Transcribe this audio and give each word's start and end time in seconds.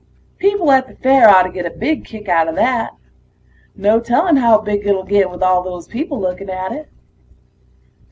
People 0.39 0.71
at 0.71 0.87
the 0.87 0.95
fair 0.95 1.27
oughtta 1.29 1.51
get 1.53 1.67
a 1.67 1.69
big 1.69 2.05
kick 2.05 2.27
outta 2.27 2.53
that. 2.53 2.93
No 3.75 3.99
telling 3.99 4.37
how 4.37 4.57
big 4.57 4.87
it'll 4.87 5.03
get 5.03 5.29
with 5.29 5.43
all 5.43 5.61
those 5.61 5.87
people 5.87 6.19
looking 6.19 6.49
at 6.49 6.71
it. 6.71 6.89